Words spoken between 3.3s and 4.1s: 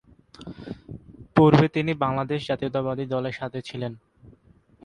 সাথে ছিলেন।